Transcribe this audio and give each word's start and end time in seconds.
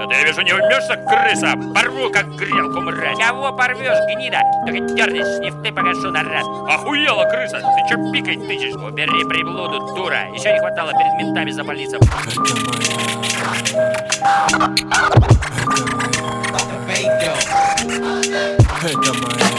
Да 0.00 0.06
ты, 0.06 0.14
я 0.14 0.24
вижу, 0.24 0.40
не 0.40 0.54
умешься, 0.54 0.96
крыса! 0.96 1.52
Порву, 1.74 2.08
как 2.08 2.26
грелку, 2.34 2.80
мразь! 2.80 3.18
Кого 3.18 3.52
порвешь, 3.52 3.98
гнида? 4.10 4.40
Только 4.64 4.80
дернись, 4.94 5.38
не 5.40 5.50
в 5.50 5.62
ты 5.62 5.70
покажу 5.70 6.10
на 6.10 6.22
раз. 6.22 6.46
Охуела, 6.70 7.24
крыса! 7.24 7.58
Ты 7.58 7.86
чё 7.86 8.10
пикой 8.10 8.36
тычешь? 8.36 8.76
Убери 8.76 9.22
приблуду, 9.28 9.94
дура. 9.94 10.26
Еще 10.32 10.54
не 10.54 10.58
хватало 10.58 10.92
перед 10.92 11.12
ментами 11.18 11.50
запалиться. 11.50 11.98
Это 11.98 12.08
моя. 17.12 17.34
Это 18.82 19.12
моя. 19.20 19.50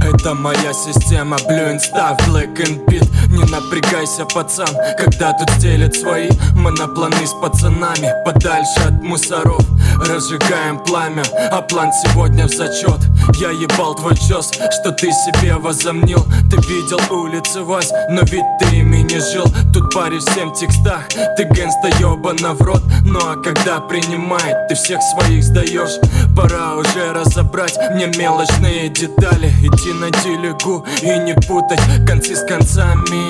Это 0.00 0.34
моя 0.34 0.72
система, 0.72 1.36
blue 1.46 1.74
insta, 1.74 2.16
black 2.26 2.58
and 2.60 2.86
beat 2.86 3.06
Не 3.36 3.44
напрягайся, 3.44 4.24
пацан, 4.24 4.68
когда 4.96 5.34
тут 5.34 5.50
стелят 5.58 5.94
свои 5.94 6.30
Монопланы 6.54 7.26
с 7.26 7.34
пацанами, 7.34 8.14
подальше 8.24 8.80
от 8.80 9.02
мусоров 9.02 9.62
Разжигаем 10.00 10.78
пламя, 10.78 11.22
а 11.50 11.62
план 11.62 11.90
сегодня 11.92 12.46
в 12.46 12.52
зачет. 12.52 13.00
Я 13.40 13.50
ебал 13.50 13.94
твой 13.94 14.14
чес, 14.16 14.50
что 14.52 14.92
ты 14.92 15.10
себе 15.10 15.54
возомнил. 15.54 16.24
Ты 16.50 16.56
видел 16.68 17.00
улицы 17.10 17.62
Вась, 17.62 17.90
но 18.10 18.20
ведь 18.22 18.44
ты 18.58 18.76
ими 18.76 18.98
не 18.98 19.18
жил. 19.18 19.46
Тут 19.72 19.92
парень 19.94 20.20
всем 20.20 20.52
текстах, 20.52 21.08
ты 21.36 21.44
гэнста 21.44 21.88
ебана 21.98 22.52
в 22.52 22.60
рот. 22.60 22.82
Ну 23.04 23.18
а 23.20 23.36
когда 23.42 23.80
принимает, 23.80 24.68
ты 24.68 24.74
всех 24.74 25.00
своих 25.02 25.42
сдаешь. 25.42 25.98
Пора 26.36 26.76
уже 26.76 27.12
разобрать 27.12 27.78
мне 27.92 28.06
мелочные 28.06 28.90
детали. 28.90 29.48
Идти 29.62 29.92
на 29.94 30.10
телегу 30.10 30.84
и 31.00 31.18
не 31.18 31.34
путать 31.34 31.80
концы 32.06 32.36
с 32.36 32.44
концами 32.44 33.25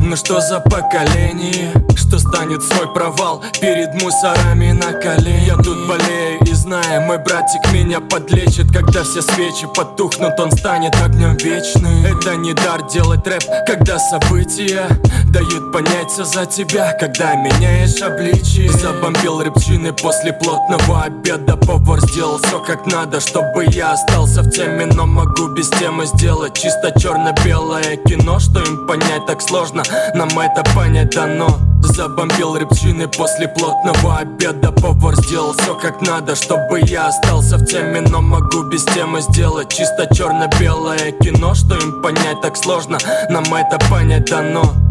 ну 0.00 0.16
что 0.16 0.40
за 0.40 0.60
поколение, 0.60 1.72
что 1.96 2.18
станет 2.18 2.62
свой 2.62 2.92
провал 2.92 3.42
Перед 3.60 4.00
мусорами 4.02 4.72
на 4.72 4.92
колени 4.92 5.44
Я 5.46 5.56
тут 5.56 5.88
болею 5.88 6.40
и 6.44 6.52
знаю, 6.52 7.02
мой 7.02 7.18
братик 7.18 7.72
меня 7.72 8.00
подлечит 8.00 8.70
Когда 8.72 9.02
все 9.02 9.22
свечи 9.22 9.66
потухнут, 9.74 10.38
он 10.38 10.50
станет 10.52 10.94
огнем 11.02 11.36
вечным. 11.36 12.04
Это 12.04 12.36
не 12.36 12.54
дар 12.54 12.86
делать 12.88 13.26
рэп, 13.26 13.42
когда 13.66 13.98
события 13.98 14.86
Дают 15.28 15.72
понять 15.72 16.10
все 16.10 16.24
за 16.24 16.46
тебя, 16.46 16.92
когда 16.98 17.34
меняешь 17.34 18.00
обличие. 18.00 18.70
Забомбил 18.70 19.42
рыбчины 19.42 19.92
после 19.92 20.32
плотного 20.32 21.02
обеда 21.02 21.56
Повар 21.56 22.00
сделал 22.00 22.38
все 22.38 22.60
как 22.60 22.86
надо, 22.86 23.20
чтобы 23.20 23.66
я 23.70 23.92
остался 23.92 24.42
в 24.42 24.50
теме 24.50 24.86
Но 24.86 25.06
могу 25.06 25.48
без 25.48 25.68
темы 25.70 26.06
сделать 26.06 26.54
чисто 26.56 26.92
черно-белое 26.98 27.96
кино 27.96 28.38
Что 28.38 28.60
им 28.60 28.86
понять 28.86 29.26
так 29.26 29.40
сложно, 29.40 29.82
нам 30.14 30.28
это 30.38 30.62
понять 30.74 31.10
дано 31.10 31.65
Забомбил 31.86 32.56
рыбчины 32.56 33.08
после 33.08 33.48
плотного 33.48 34.18
обеда. 34.18 34.72
Повар 34.72 35.16
сделал 35.16 35.52
все 35.54 35.74
как 35.74 36.02
надо, 36.02 36.34
чтобы 36.34 36.80
я 36.80 37.08
остался 37.08 37.56
в 37.56 37.64
теме 37.64 38.00
Но 38.00 38.20
могу 38.20 38.64
без 38.64 38.84
темы 38.84 39.20
сделать 39.20 39.72
чисто 39.72 40.06
черно-белое 40.14 41.12
кино 41.12 41.54
Что 41.54 41.76
им 41.76 42.02
понять 42.02 42.40
так 42.42 42.56
сложно, 42.56 42.98
нам 43.30 43.44
это 43.54 43.78
понять 43.90 44.26
дано 44.26 44.85